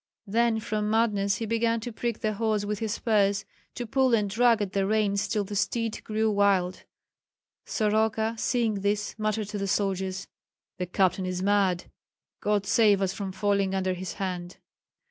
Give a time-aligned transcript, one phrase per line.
[0.25, 4.27] Then from madness he began to prick the horse with his spurs, to pull and
[4.27, 6.85] drag at the reins till the steed grew wild.
[7.67, 10.27] Soroka, seeing this, muttered to the soldiers,
[10.79, 11.85] "The captain is mad.
[12.39, 14.57] God save us from falling under his hand!"